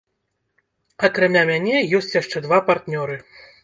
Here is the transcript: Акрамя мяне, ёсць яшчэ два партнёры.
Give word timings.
Акрамя 1.09 1.43
мяне, 1.51 1.77
ёсць 2.01 2.13
яшчэ 2.21 2.37
два 2.51 2.65
партнёры. 2.73 3.25